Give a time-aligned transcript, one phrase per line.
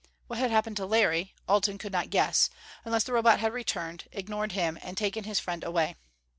[0.25, 2.49] What had happened to Larry, Alten could not guess,
[2.83, 5.95] unless the Robot had returned, ignored him and taken his friend away.